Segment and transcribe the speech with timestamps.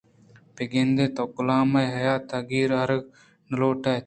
[0.55, 3.01] بہ گندے تو کلام ءِ یاتاں گیر آرگ
[3.49, 3.99] نہ لوٹ اِت